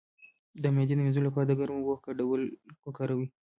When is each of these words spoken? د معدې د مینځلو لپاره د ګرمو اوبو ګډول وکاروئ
د 0.61 0.63
معدې 0.75 0.93
د 0.95 0.99
مینځلو 1.05 1.27
لپاره 1.27 1.45
د 1.47 1.53
ګرمو 1.59 1.77
اوبو 1.81 1.93
ګډول 2.05 2.41
وکاروئ 2.85 3.27